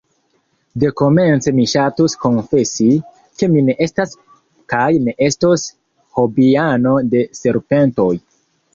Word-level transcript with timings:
Dekomence 0.83 1.53
mi 1.57 1.65
ŝatus 1.73 2.15
konfesi, 2.23 2.89
ke 3.43 3.51
mi 3.53 3.65
ne 3.69 3.77
estas 3.89 4.19
kaj 4.75 4.91
ne 5.07 5.17
estos 5.31 5.69
hobiano 6.19 6.99
de 7.15 7.27
serpentoj. 7.45 8.13